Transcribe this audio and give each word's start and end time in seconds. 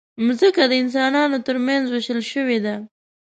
مځکه 0.25 0.63
د 0.71 0.73
انسانانو 0.83 1.37
ترمنځ 1.47 1.83
وېشل 1.89 2.19
شوې 2.31 2.57
ده. 2.65 2.75